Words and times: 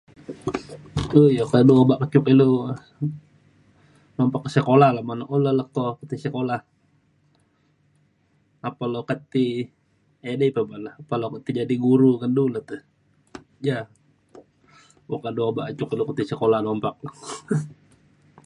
uii 1.19 1.39
oka 1.45 1.59
du 1.67 1.73
obak 1.83 1.99
ke 2.01 2.05
cuk 2.13 2.25
ilu 2.33 2.49
nompak 4.17 4.43
sekola 4.55 4.87
la 4.95 5.01
banuk, 5.07 5.29
un 5.35 5.41
le 5.45 5.51
leko 5.59 5.85
ke 5.97 6.03
tai 6.09 6.19
sekolah. 6.25 6.59
apan 8.67 8.87
le 8.93 8.97
okat 9.03 9.19
ti 9.33 9.45
edai 10.31 10.49
okat 10.59 10.79
le 11.19 11.25
tai 11.43 11.53
jadi 11.59 11.75
guru 11.85 12.11
ngan 12.15 12.31
du 12.37 12.43
lukte 12.53 12.77
ja 13.67 13.77
boka 15.09 15.29
du 15.35 15.41
obak 15.51 15.65
ke 15.67 15.73
cuk 15.79 15.91
ilu 15.93 16.03
ke 16.07 16.13
tai 16.17 16.29
sekolah 16.31 16.59
nompak 16.65 16.93
la. 17.05 17.09